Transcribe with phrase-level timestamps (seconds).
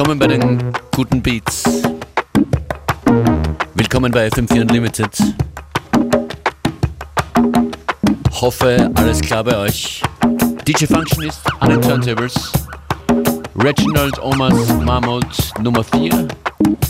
[0.00, 1.82] Willkommen bei den guten Beats.
[3.74, 5.10] Willkommen bei FM4 Unlimited.
[8.32, 10.02] Hoffe, alles klar bei euch.
[10.66, 12.50] DJ Functionist an den Turntables.
[13.54, 15.26] Reginald Omas Marmot
[15.60, 16.28] Nummer 4.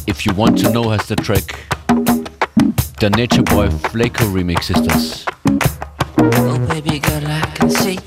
[0.09, 1.67] If You Want to Know heißt der Track.
[3.01, 5.27] Der Nature Boy Flaco Remix ist das.
[6.17, 7.99] Oh baby girl, I can see,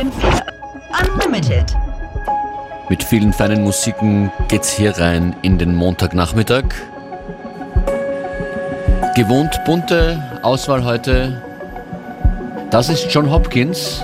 [0.00, 0.42] FM4
[0.98, 1.76] Unlimited.
[2.88, 6.64] Mit vielen feinen Musiken geht's hier rein in den Montagnachmittag.
[9.14, 11.42] Gewohnt bunte Auswahl heute.
[12.70, 14.02] Das ist John Hopkins.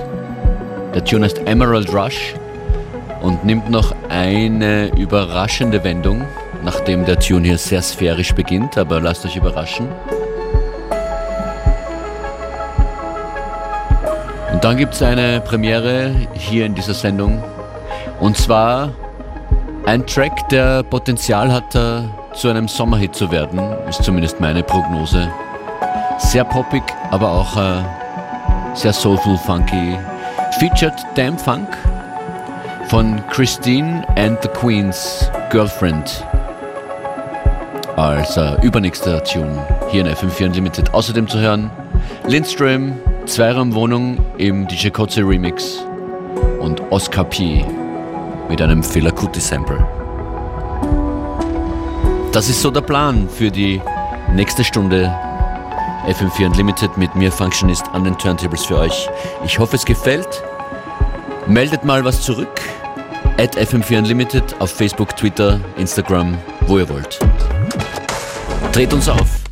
[0.94, 2.34] Der Tune heißt Emerald Rush
[3.22, 6.26] und nimmt noch eine überraschende Wendung,
[6.62, 9.88] nachdem der Tune hier sehr sphärisch beginnt, aber lasst euch überraschen.
[14.56, 17.44] Und dann gibt es eine Premiere hier in dieser Sendung.
[18.20, 18.88] Und zwar
[19.84, 22.00] ein Track, der Potenzial hat, äh,
[22.32, 25.28] zu einem Sommerhit zu werden, ist zumindest meine Prognose.
[26.16, 27.82] Sehr poppig, aber auch äh,
[28.72, 29.98] sehr soulful, funky.
[30.58, 31.68] Featured Damn Funk
[32.88, 36.24] von Christine and the Queen's Girlfriend
[37.96, 39.58] als äh, übernächster Tune
[39.90, 40.94] hier in FM4 Unlimited.
[40.94, 41.70] Außerdem zu hören
[42.26, 42.94] Lindström,
[43.26, 45.84] Zweiraumwohnung im DJ Kotze Remix
[46.60, 47.64] und Oscar P.
[48.48, 49.84] mit einem Fela Kuti Sample.
[52.32, 53.82] Das ist so der Plan für die
[54.32, 55.12] nächste Stunde
[56.06, 59.08] FM4 Unlimited mit mir Functionist an den Turntables für euch.
[59.44, 60.42] Ich hoffe, es gefällt.
[61.48, 62.60] Meldet mal was zurück.
[63.38, 66.38] At FM4 Unlimited auf Facebook, Twitter, Instagram,
[66.68, 67.18] wo ihr wollt.
[68.72, 69.45] Dreht uns auf.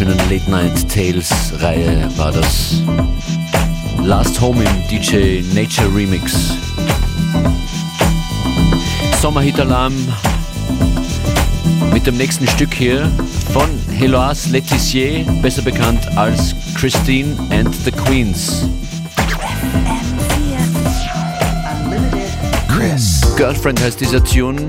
[0.00, 2.82] Wunderschönen Late Night Tales Reihe war das.
[4.02, 6.54] Last Home im DJ Nature Remix.
[9.20, 9.92] Sommerhit Alarm
[11.92, 13.10] mit dem nächsten Stück hier
[13.52, 18.64] von Heloise Letizier, besser bekannt als Christine and the Queens.
[22.68, 23.20] Chris.
[23.36, 24.68] Girlfriend heißt dieser Tune,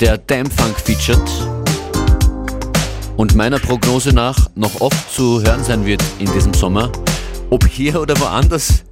[0.00, 1.47] der Damn Funk featured
[3.18, 6.90] und meiner Prognose nach noch oft zu hören sein wird in diesem Sommer.
[7.50, 8.84] Ob hier oder woanders,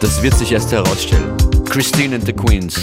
[0.00, 1.32] das wird sich erst herausstellen.
[1.64, 2.76] Christine and the Queens,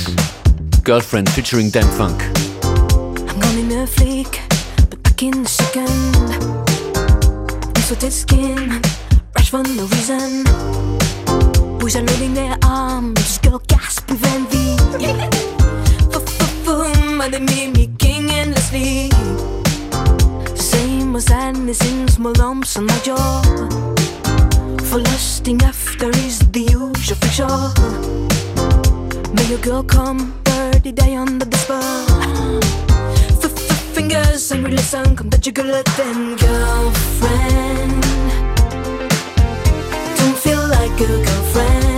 [0.83, 2.21] Girlfriend featuring Damn Funk.
[2.63, 4.41] I'm gone in a flick,
[4.89, 5.85] but back in a second.
[7.75, 8.81] Insulted skin,
[9.37, 10.43] rush for no reason.
[11.77, 14.75] Boys are loading their arms, girl gasp with envy.
[16.65, 19.09] Boom, and they mimicking endlessly.
[19.09, 19.38] Same as
[21.21, 23.41] sadness in small lumps on my jaw.
[24.89, 27.47] For lusting after is the usual fiction.
[29.35, 32.05] May your girl come, dirty day under the spell.
[33.93, 38.03] Fingers and release and come that you could let them girlfriend.
[40.17, 41.88] Don't feel like a girlfriend,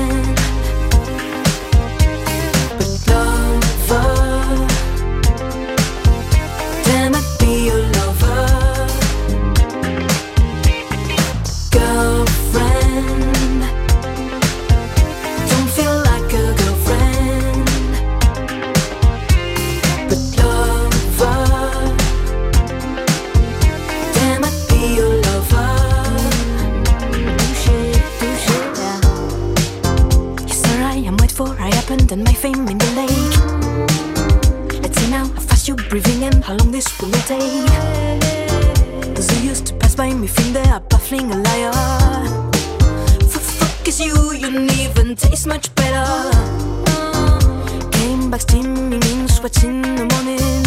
[32.42, 34.82] fame in the lake.
[34.82, 37.70] Let's see now how fast you're breathing and how long this will take.
[39.16, 41.72] Those who used to pass by me think they are baffling a liar.
[43.36, 46.08] F- fuck is you, you don't even taste much better.
[47.92, 50.66] Came back steaming in sweats in the morning.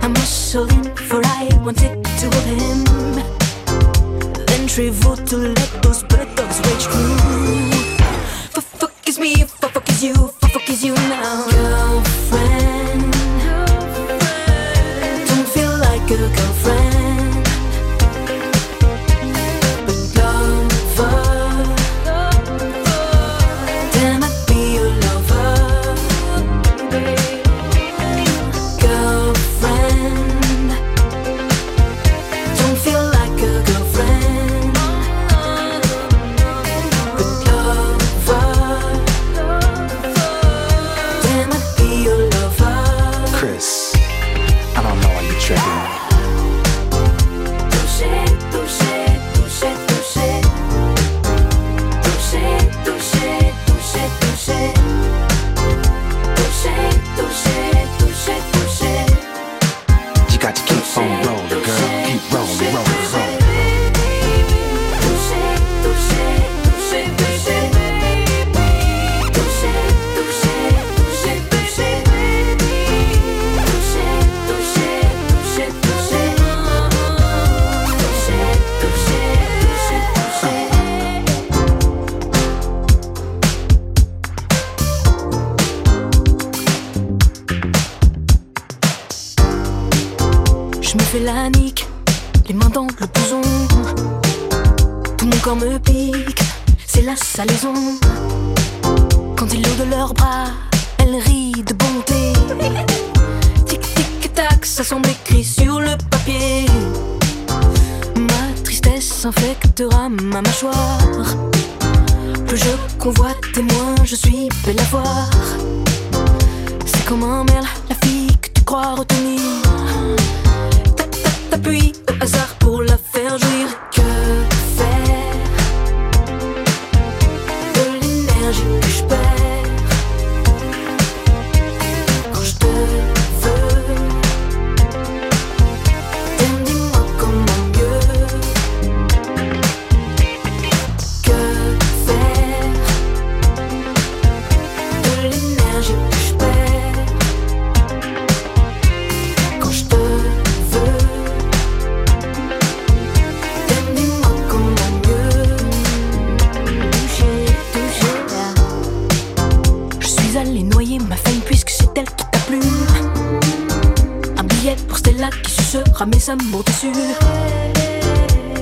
[0.00, 2.84] I muscled in for I wanted to hold him.
[4.46, 7.69] Then traveled to let those bird dogs rage through.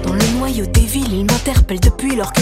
[0.04, 2.40] Dans le noyau des villes, ils m'interpellent depuis leur que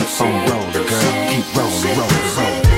[0.00, 1.00] keep on rolling, girl.
[1.28, 2.70] Keep rolling, rolling, rolling.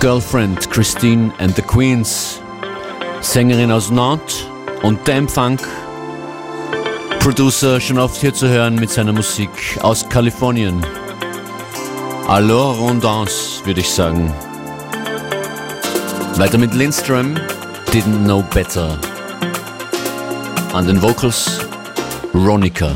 [0.00, 2.38] Girlfriend Christine and the Queens,
[3.22, 4.43] Sängerin aus Nantes,
[4.84, 5.58] und der Empfang.
[7.20, 9.48] Producer schon oft hier zu hören mit seiner Musik
[9.80, 10.84] aus Kalifornien.
[12.28, 14.30] Alors Rondance, würde ich sagen.
[16.36, 17.36] Weiter mit Lindström,
[17.92, 18.98] Didn't Know Better.
[20.74, 21.60] An den Vocals,
[22.34, 22.92] Ronika.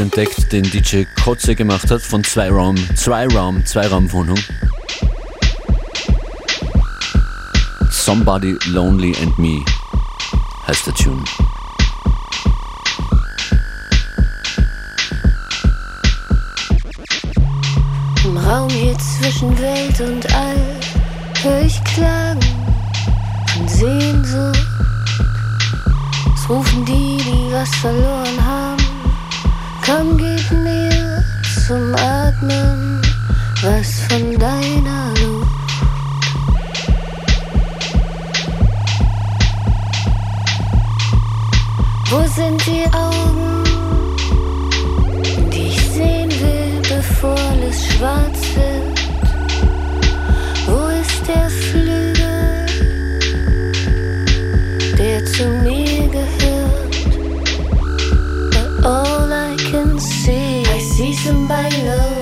[0.00, 4.38] Entdeckt, den DJ Kotze gemacht hat von zwei Raum, zwei Raum, zwei Raumwohnung.
[7.90, 9.62] Somebody Lonely and Me
[10.66, 11.22] heißt der Tune.
[18.24, 20.80] Im Raum hier zwischen Welt und All
[21.42, 22.40] hör ich Klagen
[23.48, 24.66] von Sehnsucht.
[26.34, 28.79] Es rufen die, die was verloren haben.
[29.90, 31.24] Komm, gib mir
[31.66, 33.02] zum Atmen
[33.60, 35.48] was von deiner Luft.
[42.08, 43.64] Wo sind die Augen,
[45.52, 49.00] die ich sehen will, bevor alles schwarz wird?
[50.66, 52.66] Wo ist der Flügel,
[54.96, 56.80] der zu mir gehört?
[58.82, 59.19] But
[61.20, 62.19] I see somebody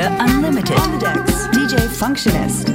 [0.00, 0.78] FM4 Unlimited.
[0.78, 2.70] On the decks, DJ Functionist.